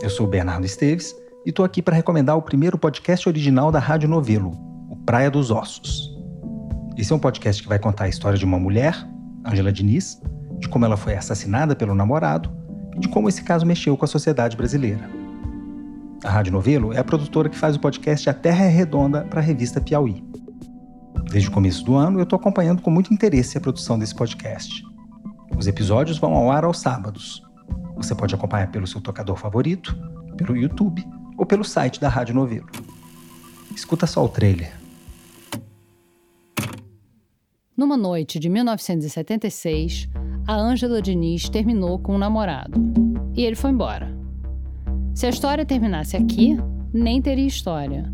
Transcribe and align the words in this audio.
Eu 0.00 0.08
sou 0.08 0.28
Bernardo 0.28 0.64
Esteves 0.64 1.12
e 1.44 1.48
estou 1.48 1.64
aqui 1.64 1.82
para 1.82 1.96
recomendar 1.96 2.36
o 2.36 2.42
primeiro 2.42 2.78
podcast 2.78 3.28
original 3.28 3.72
da 3.72 3.80
Rádio 3.80 4.08
Novelo, 4.08 4.52
o 4.88 4.96
Praia 5.04 5.28
dos 5.28 5.50
Ossos. 5.50 6.16
Esse 6.96 7.12
é 7.12 7.16
um 7.16 7.18
podcast 7.18 7.60
que 7.60 7.68
vai 7.68 7.80
contar 7.80 8.04
a 8.04 8.08
história 8.08 8.38
de 8.38 8.44
uma 8.44 8.60
mulher, 8.60 8.94
Angela 9.44 9.72
Diniz, 9.72 10.22
de 10.60 10.68
como 10.68 10.84
ela 10.84 10.96
foi 10.96 11.16
assassinada 11.16 11.74
pelo 11.74 11.96
namorado 11.96 12.48
e 12.94 13.00
de 13.00 13.08
como 13.08 13.28
esse 13.28 13.42
caso 13.42 13.66
mexeu 13.66 13.96
com 13.96 14.04
a 14.04 14.08
sociedade 14.08 14.56
brasileira. 14.56 15.10
A 16.22 16.30
Rádio 16.30 16.52
Novelo 16.52 16.92
é 16.92 17.00
a 17.00 17.04
produtora 17.04 17.48
que 17.48 17.58
faz 17.58 17.74
o 17.74 17.80
podcast 17.80 18.30
A 18.30 18.34
Terra 18.34 18.66
é 18.66 18.68
Redonda 18.68 19.22
para 19.22 19.40
a 19.40 19.42
revista 19.42 19.80
Piauí. 19.80 20.22
Desde 21.28 21.48
o 21.48 21.52
começo 21.52 21.84
do 21.84 21.96
ano, 21.96 22.20
eu 22.20 22.22
estou 22.22 22.38
acompanhando 22.38 22.80
com 22.80 22.90
muito 22.90 23.12
interesse 23.12 23.58
a 23.58 23.60
produção 23.60 23.98
desse 23.98 24.14
podcast. 24.14 24.84
Os 25.58 25.66
episódios 25.66 26.18
vão 26.18 26.34
ao 26.34 26.52
ar 26.52 26.64
aos 26.64 26.78
sábados. 26.78 27.42
Você 28.02 28.16
pode 28.16 28.34
acompanhar 28.34 28.68
pelo 28.68 28.84
seu 28.84 29.00
tocador 29.00 29.36
favorito, 29.36 29.96
pelo 30.36 30.56
YouTube 30.56 31.06
ou 31.38 31.46
pelo 31.46 31.62
site 31.62 32.00
da 32.00 32.08
Rádio 32.08 32.34
Novelo. 32.34 32.66
Escuta 33.72 34.08
só 34.08 34.24
o 34.24 34.28
trailer. 34.28 34.72
Numa 37.76 37.96
noite 37.96 38.40
de 38.40 38.48
1976, 38.48 40.08
a 40.48 40.52
Ângela 40.52 41.00
Diniz 41.00 41.48
terminou 41.48 41.96
com 41.96 42.12
o 42.12 42.14
um 42.16 42.18
namorado. 42.18 42.72
E 43.36 43.44
ele 43.44 43.54
foi 43.54 43.70
embora. 43.70 44.12
Se 45.14 45.26
a 45.26 45.30
história 45.30 45.64
terminasse 45.64 46.16
aqui, 46.16 46.58
nem 46.92 47.22
teria 47.22 47.46
história. 47.46 48.12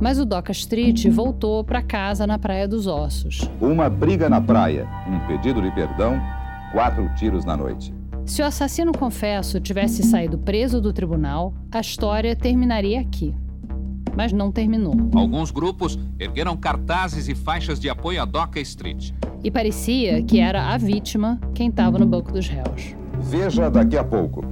Mas 0.00 0.20
o 0.20 0.24
Doca 0.24 0.52
Street 0.52 1.04
voltou 1.08 1.64
para 1.64 1.82
casa 1.82 2.28
na 2.28 2.38
Praia 2.38 2.68
dos 2.68 2.86
Ossos. 2.86 3.40
Uma 3.60 3.90
briga 3.90 4.30
na 4.30 4.40
praia, 4.40 4.88
um 5.08 5.26
pedido 5.26 5.60
de 5.60 5.70
perdão, 5.72 6.16
quatro 6.72 7.12
tiros 7.16 7.44
na 7.44 7.56
noite. 7.56 7.92
Se 8.26 8.42
o 8.42 8.44
assassino 8.44 8.90
confesso 8.90 9.60
tivesse 9.60 10.02
saído 10.02 10.36
preso 10.36 10.80
do 10.80 10.92
tribunal, 10.92 11.54
a 11.70 11.80
história 11.80 12.34
terminaria 12.34 13.00
aqui. 13.00 13.32
Mas 14.16 14.32
não 14.32 14.50
terminou. 14.50 14.94
Alguns 15.14 15.52
grupos 15.52 15.96
ergueram 16.18 16.56
cartazes 16.56 17.28
e 17.28 17.36
faixas 17.36 17.78
de 17.78 17.88
apoio 17.88 18.20
a 18.20 18.24
Doca 18.24 18.58
Street. 18.58 19.12
E 19.44 19.50
parecia 19.50 20.24
que 20.24 20.40
era 20.40 20.74
a 20.74 20.76
vítima 20.76 21.40
quem 21.54 21.68
estava 21.68 22.00
no 22.00 22.06
banco 22.06 22.32
dos 22.32 22.48
réus. 22.48 22.96
Veja 23.20 23.70
daqui 23.70 23.96
a 23.96 24.02
pouco. 24.02 24.44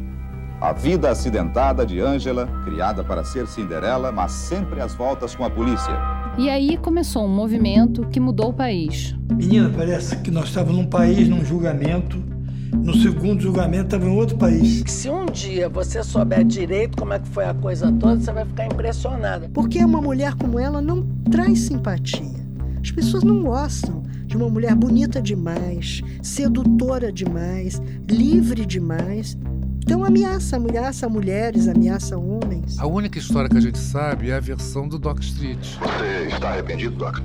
A 0.61 0.72
vida 0.72 1.11
acidentada 1.11 1.84
de 1.84 2.00
Angela, 2.00 2.47
criada 2.64 3.02
para 3.02 3.25
ser 3.25 3.48
Cinderela, 3.48 4.12
mas 4.12 4.30
sempre 4.30 4.80
às 4.80 4.95
voltas 4.95 5.34
com 5.34 5.45
a 5.45 5.50
polícia. 5.50 5.98
E 6.39 6.48
aí 6.48 6.77
começou 6.77 7.25
um 7.25 7.34
movimento 7.34 8.06
que 8.06 8.20
mudou 8.20 8.50
o 8.50 8.55
país. 8.55 9.17
Menina, 9.33 9.69
parece 9.77 10.17
que 10.19 10.30
nós 10.30 10.45
estávamos 10.47 10.77
num 10.77 10.86
país, 10.86 11.28
num 11.28 11.45
julgamento, 11.45 12.33
no 12.83 12.94
segundo 12.97 13.41
julgamento 13.41 13.84
estava 13.84 14.05
em 14.06 14.17
outro 14.17 14.36
país. 14.36 14.83
Se 14.86 15.08
um 15.08 15.27
dia 15.27 15.69
você 15.69 16.03
souber 16.03 16.44
direito 16.44 16.97
como 16.97 17.12
é 17.12 17.19
que 17.19 17.28
foi 17.28 17.44
a 17.44 17.55
coisa 17.55 17.92
toda, 17.92 18.20
você 18.20 18.33
vai 18.33 18.44
ficar 18.44 18.67
impressionada. 18.67 19.50
Porque 19.53 19.83
uma 19.84 20.00
mulher 20.00 20.34
como 20.34 20.58
ela 20.58 20.83
não 20.83 21.06
traz 21.30 21.61
simpatia. 21.61 22.45
As 22.83 22.91
pessoas 22.91 23.22
não 23.22 23.42
gostam 23.42 24.02
de 24.27 24.36
uma 24.36 24.48
mulher 24.48 24.75
bonita 24.75 25.22
demais, 25.22 26.02
sedutora 26.22 27.12
demais, 27.12 27.80
livre 28.11 28.67
demais. 28.67 29.39
Então 29.83 30.05
ameaça, 30.05 30.56
ameaça 30.56 31.08
mulheres, 31.08 31.69
ameaça 31.69 32.19
homens. 32.19 32.78
A 32.78 32.86
única 32.86 33.19
história 33.19 33.48
que 33.48 33.56
a 33.56 33.61
gente 33.61 33.78
sabe 33.78 34.30
é 34.30 34.34
a 34.34 34.41
versão 34.41 34.89
do 34.89 34.98
Doc 34.98 35.20
Street. 35.20 35.77
Você 35.78 36.34
está 36.34 36.50
arrependido, 36.50 36.97
Doc? 36.97 37.19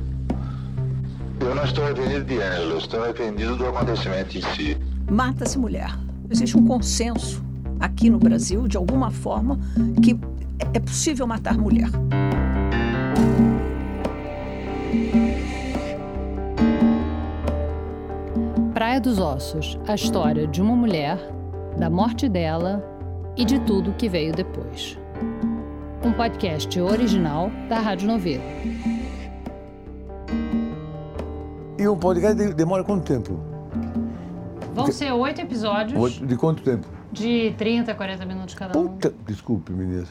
Eu 1.39 1.55
não 1.55 1.64
estou 1.64 1.86
arrependido 1.86 2.26
de 2.26 2.36
Angela, 2.36 2.77
estou 2.77 3.04
arrependido 3.04 3.55
do 3.55 3.66
acontecimento 3.66 4.37
em 4.37 4.42
si 4.54 4.77
mata-se 5.09 5.58
mulher. 5.58 5.97
Existe 6.30 6.58
um 6.58 6.65
consenso 6.65 7.43
aqui 7.80 8.09
no 8.09 8.20
Brasil, 8.20 8.67
de 8.67 8.77
alguma 8.77 9.09
forma, 9.09 9.59
que 10.03 10.20
é 10.73 10.80
possível 10.80 11.25
matar 11.25 11.58
mulher. 11.58 11.89
Praia 18.73 19.02
dos 19.02 19.19
Ossos 19.19 19.80
a 19.87 19.95
história 19.95 20.48
de 20.48 20.61
uma 20.61 20.75
mulher, 20.75 21.17
da 21.77 21.89
morte 21.89 22.30
dela 22.30 22.83
e 23.36 23.43
de 23.43 23.59
tudo 23.61 23.93
que 23.93 24.08
veio 24.08 24.33
depois. 24.33 24.98
Um 26.03 26.14
podcast 26.14 26.80
original 26.80 27.52
da 27.67 27.80
Rádio 27.80 28.08
Novelo. 28.08 28.43
E 31.77 31.87
um 31.87 31.98
podcast 31.98 32.53
demora 32.53 32.83
quanto 32.83 33.05
tempo? 33.05 33.58
Vão 34.84 34.92
ser 34.92 35.12
oito 35.12 35.42
episódios. 35.42 36.20
De 36.20 36.36
quanto 36.36 36.64
tempo? 36.64 36.88
De 37.12 37.54
30 37.58 37.92
a 37.92 37.95
40 37.95 38.26
minutos 38.26 38.56
cada 38.56 38.78
um. 38.78 38.88
Puta, 38.88 39.14
desculpe, 39.28 39.72
menina. 39.72 40.06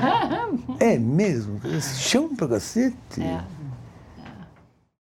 é 0.80 0.98
mesmo? 0.98 1.60
Chão 1.80 2.34
pra 2.34 2.48
cacete? 2.48 3.20
É. 3.20 3.40